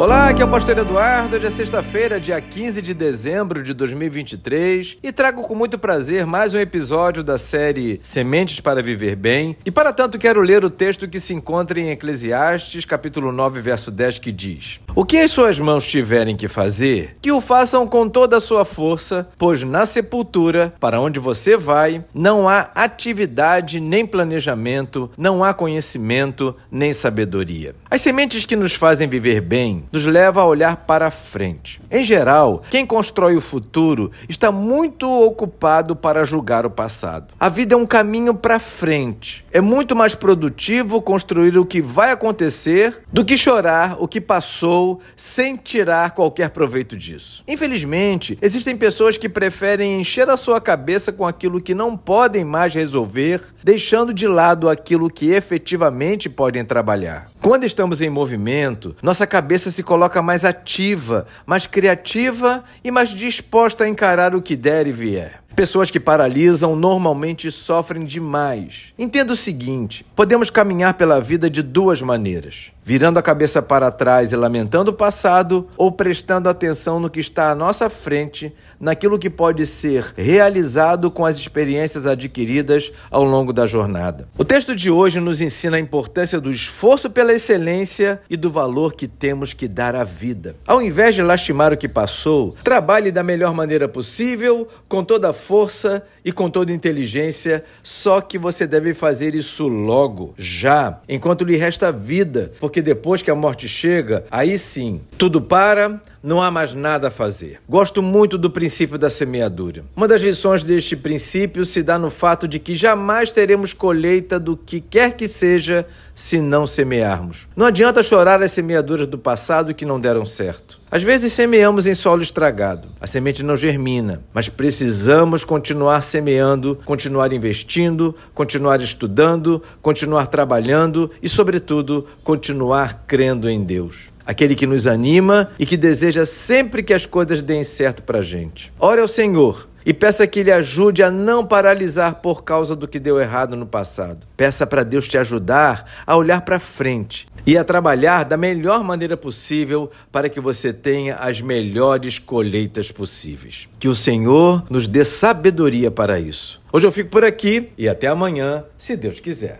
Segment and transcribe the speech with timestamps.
[0.00, 1.34] Olá, aqui é o Pastor Eduardo.
[1.34, 6.54] Hoje é sexta-feira, dia 15 de dezembro de 2023 e trago com muito prazer mais
[6.54, 9.56] um episódio da série Sementes para Viver Bem.
[9.66, 13.90] E para tanto quero ler o texto que se encontra em Eclesiastes, capítulo 9, verso
[13.90, 18.08] 10, que diz: O que as suas mãos tiverem que fazer, que o façam com
[18.08, 24.06] toda a sua força, pois na sepultura, para onde você vai, não há atividade nem
[24.06, 27.74] planejamento, não há conhecimento nem sabedoria.
[27.90, 31.80] As sementes que nos fazem viver bem nos leva a olhar para frente.
[31.90, 37.34] Em geral, quem constrói o futuro está muito ocupado para julgar o passado.
[37.38, 39.44] A vida é um caminho para frente.
[39.52, 45.00] É muito mais produtivo construir o que vai acontecer do que chorar o que passou
[45.16, 47.42] sem tirar qualquer proveito disso.
[47.46, 52.74] Infelizmente, existem pessoas que preferem encher a sua cabeça com aquilo que não podem mais
[52.74, 57.30] resolver, deixando de lado aquilo que efetivamente podem trabalhar.
[57.40, 63.84] Quando estamos em movimento, nossa cabeça se coloca mais ativa, mais criativa e mais disposta
[63.84, 65.40] a encarar o que der e vier.
[65.54, 68.92] Pessoas que paralisam normalmente sofrem demais.
[68.98, 74.32] Entenda o seguinte: podemos caminhar pela vida de duas maneiras virando a cabeça para trás
[74.32, 79.28] e lamentando o passado, ou prestando atenção no que está à nossa frente, naquilo que
[79.28, 84.26] pode ser realizado com as experiências adquiridas ao longo da jornada.
[84.38, 88.94] O texto de hoje nos ensina a importância do esforço pela excelência e do valor
[88.94, 90.56] que temos que dar à vida.
[90.66, 95.34] Ao invés de lastimar o que passou, trabalhe da melhor maneira possível, com toda a
[95.34, 101.56] força e com toda inteligência, só que você deve fazer isso logo, já, enquanto lhe
[101.56, 106.74] resta vida, porque depois que a morte chega, aí sim, tudo para, não há mais
[106.74, 107.58] nada a fazer.
[107.66, 109.82] Gosto muito do princípio da semeadura.
[109.96, 114.54] Uma das lições deste princípio se dá no fato de que jamais teremos colheita do
[114.54, 117.46] que quer que seja se não semearmos.
[117.56, 120.78] Não adianta chorar as semeaduras do passado que não deram certo.
[120.90, 127.32] Às vezes semeamos em solo estragado, a semente não germina, mas precisamos continuar semeando, continuar
[127.32, 135.48] investindo, continuar estudando, continuar trabalhando e, sobretudo, continuar crendo em Deus aquele que nos anima
[135.58, 138.70] e que deseja sempre que as coisas deem certo para a gente.
[138.78, 142.98] Ore ao Senhor e peça que Ele ajude a não paralisar por causa do que
[142.98, 144.26] deu errado no passado.
[144.36, 149.16] Peça para Deus te ajudar a olhar para frente e a trabalhar da melhor maneira
[149.16, 153.66] possível para que você tenha as melhores colheitas possíveis.
[153.78, 156.60] Que o Senhor nos dê sabedoria para isso.
[156.70, 159.56] Hoje eu fico por aqui e até amanhã, se Deus quiser.